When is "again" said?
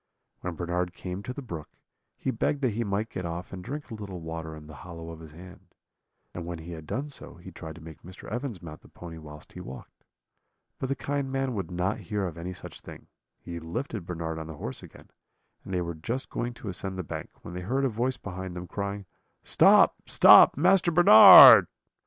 14.81-15.11